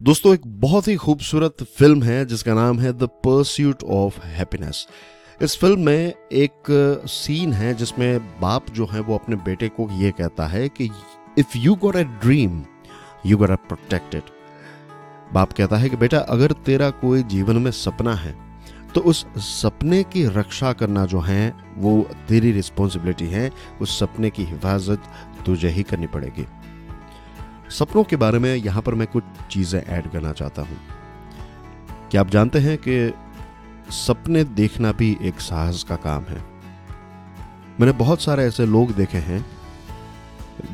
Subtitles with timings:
[0.00, 4.86] दोस्तों, एक बहुत ही खूबसूरत फ़िल्म है, जिसका नाम है द परस्यूट ऑफ़ हैप्पीनेस
[5.40, 10.10] इस फ़िल्म में एक सीन है, जिसमें बाप जो है, वो अपने बेटे को ये
[10.10, 10.88] कहता है कि
[11.38, 12.62] if you got a dream
[13.26, 14.30] you got a protected
[15.32, 18.34] बाप कहता है कि, बेटा, अगर तेरा कोई जीवन में सपना है
[18.94, 24.44] तो उस सपने की रक्षा करना जो है, वो तेरी रिस्पॉन्सिबिलिटी है, उस सपने की
[24.44, 25.02] हिफाजत
[25.46, 26.46] तुझे ही करनी पड़ेगी।
[27.70, 30.78] सपनों के बारे में यहाँ पर मैं कुछ चीज़ें ऐड करना चाहता हूँ।
[32.10, 33.12] क्या आप जानते हैं कि
[33.90, 36.42] सपने देखना भी एक साहस का काम है?
[37.80, 39.44] मैंने बहुत सारे ऐसे लोग देखे हैं,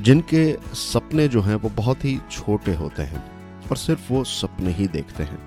[0.03, 3.23] जिनके सपने जो हैं वो बहुत ही छोटे होते हैं
[3.70, 5.39] और सिर्फ़ वो सपने ही देखते हैं।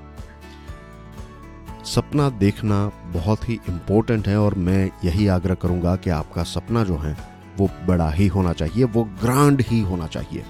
[1.85, 6.97] सपना देखना बहुत ही इम्पोर्टेंट है और मैं यही आग्रह करूँगा कि आपका सपना जो
[6.97, 7.17] है
[7.57, 10.43] वो बड़ा ही होना चाहिए, वो ग्रांड ही होना चाहिए।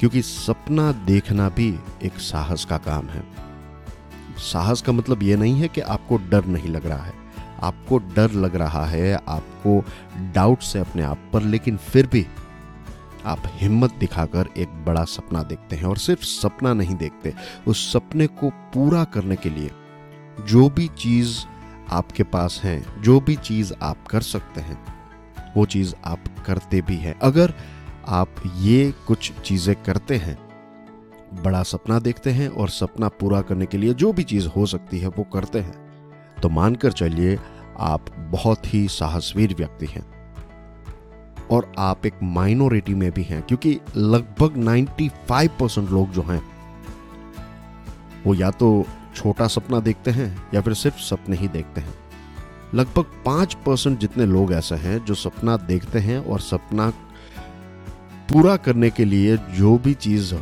[0.00, 3.24] क्योंकि सपना देखना भी एक साहस का काम है।
[4.38, 7.14] साहस का मतलब यह नहीं है कि आपको डर नहीं लग रहा है।
[7.62, 9.84] आपको डर लग रहा है, आपको
[10.32, 12.26] डाउट से अपने आप पर, लेकिन फिर भी
[13.26, 17.34] आप हिम्मत दिखाकर एक बड़ा सपना देखते हैं और सिर्फ़ सपना नहीं देखते।
[17.66, 19.70] उस सपने को पूरा करने के लिए
[20.46, 21.38] जो भी चीज़
[21.90, 24.84] आपके पास है, जो भी चीज़ आप कर सकते हैं,
[25.56, 27.54] वो चीज़ आप करते भी हैं। अगर
[28.08, 30.36] आप ये कुछ चीज़ें करते हैं,
[31.42, 34.98] बड़ा सपना देखते हैं और सपना पूरा करने के लिए जो भी चीज़ हो सकती
[34.98, 35.74] है वो करते हैं।
[36.42, 37.38] तो मानकर चलिए,
[37.78, 40.04] आप बहुत ही साहसवीर व्यक्ति हैं
[41.50, 46.42] और आप एक माइनॉरिटी में भी हैं, क्योंकि लगभग 95 परसेंट लोग जो हैं,
[48.26, 48.84] वो या तो
[49.14, 51.94] छोटा सपना देखते हैं या फिर सिर्फ़ सपने ही देखते हैं।
[52.74, 56.92] लगभग पाँच परसेंट जितने लोग ऐसे हैं जो सपना देखते हैं और सपना
[58.32, 60.34] पूरा करने के लिए जो भी चीज़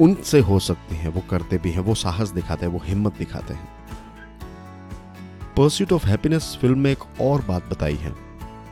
[0.00, 3.54] उनसे हो सकती है, वो करते भी हैं, वो साहस दिखाते हैं, वो हिम्मत दिखाते
[3.54, 3.68] हैं।
[5.56, 8.10] परस्यूट ऑफ़ हैप्पीनेस फ़िल्म में एक और बात बताई है।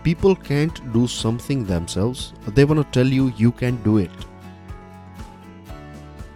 [0.05, 4.25] People can't do something they to tell you you can do it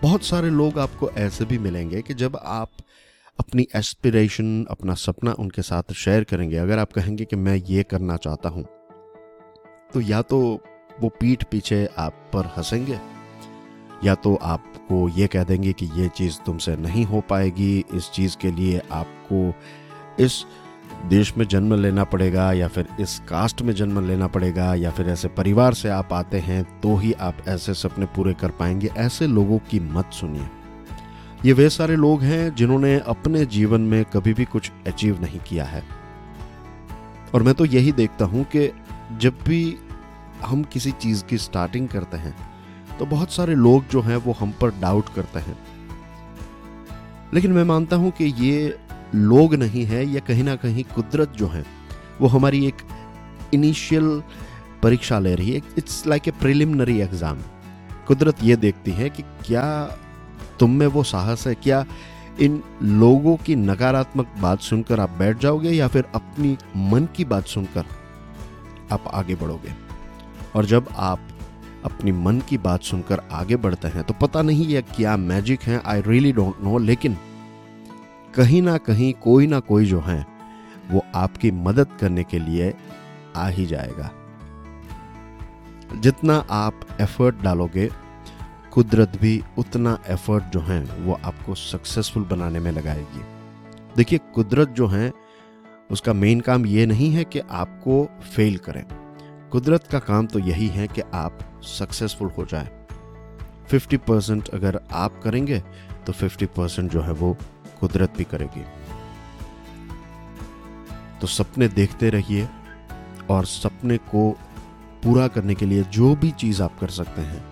[0.02, 2.70] बहुत सारे लोग आपको ऐसे भी मिलेंगे कि जब आप
[3.40, 8.16] अपनी एस्पिरेशन अपना सपना उनके साथ शेयर करेंगे, अगर आप कहेंगे कि मैं ये करना
[8.16, 8.64] चाहता हूँ
[9.94, 10.60] तो या तो
[11.00, 12.98] वो पीठ पीछे आप पर हंसेंगे।
[14.04, 18.36] या तो आपको ये कह देंगे कि ये चीज़ तुमसे नहीं हो पाएगी, इस चीज़
[18.36, 19.54] के लिए आपको
[20.24, 20.44] इस
[21.04, 25.08] देश में जन्म लेना पड़ेगा या फिर इस कास्ट में जन्म लेना पड़ेगा या फिर
[25.08, 29.26] ऐसे परिवार से आप आते हैं तो ही आप ऐसे सपने पूरे कर पाएँगे। ऐसे
[29.26, 30.48] लोगों की मत सुनिए।
[31.44, 35.64] ये वे सारे लोग हैं जिन्होंने अपने जीवन में कभी भी कुछ अचीव नहीं किया
[35.64, 35.82] है।
[37.34, 38.70] और मैं तो यही देखता हूँ कि
[39.18, 39.76] जब भी
[40.44, 42.34] हम किसी चीज़ की स्टार्टिंग करते हैं
[42.98, 45.56] तो बहुत सारे लोग जो हैं वो हम पर डाउट करते हैं।
[47.34, 48.76] लेकिन मैं मानता हूँ कि ये
[49.14, 51.64] लोग नहीं है, या कहीं ना कहीं कुदरत जो है,
[52.20, 52.82] वो हमारी एक
[53.54, 54.22] इनिशियल
[54.82, 57.42] परीक्षा ले रही है। It's like a preliminary exam
[58.06, 59.64] कुदरत ये देखती है कि क्या
[60.60, 61.84] तुम में वो साहस है, क्या
[62.40, 67.46] इन लोगों की नकारात्मक बात सुनकर आप बैठ जाओगे या फिर अपनी मन की बात
[67.46, 67.84] सुनकर
[68.92, 69.83] आप आगे बढ़ोगे?
[70.54, 71.28] और जब आप
[71.84, 75.82] अपनी मन की बात सुनकर आगे बढ़ते हैं तो पता नहीं यह क्या मैजिक है
[75.86, 77.16] आई रियली डोंट नो लेकिन
[78.34, 80.26] कहीं ना कहीं, कोई ना कोई जो है,
[80.90, 82.74] वो आपकी मदद करने के लिए
[83.36, 84.10] आ ही जाएगा।
[86.00, 87.90] जितना आप एफर्ट डालोगे,
[88.72, 93.22] कुदरत भी उतना एफर्ट जो है, वो आपको सक्सेसफुल बनाने में लगाएगी।
[93.96, 95.12] देखिए, कुदरत जो है,
[95.90, 99.03] उसका मेन काम ये नहीं है कि आपको फेल करें।
[99.54, 102.86] कुदरत का काम तो यही है कि आप सक्सेसफुल हो जाए।
[103.70, 105.60] 50 परसेंट अगर आप करेंगे
[106.06, 107.36] तो 50 परसेंट जो है वो
[107.80, 108.64] कुदरत भी करेगी।
[111.20, 112.48] तो सपने देखते रहिए
[113.30, 114.30] और सपने को
[115.04, 117.44] पूरा करने के लिए जो भी चीज़ आप कर सकते हैं,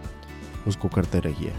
[0.66, 1.54] उसको करते रहिए।